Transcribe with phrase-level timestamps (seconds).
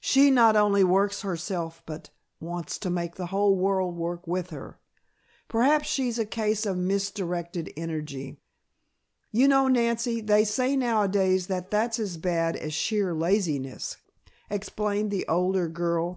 [0.00, 2.08] She not only works herself but
[2.40, 4.80] wants to make the whole world work with her.
[5.48, 8.40] Perhaps she's a case of misdirected energy.
[9.30, 13.98] You know, Nancy, they say nowadays that that's as bad as sheer laziness,"
[14.48, 16.16] explained the older girl.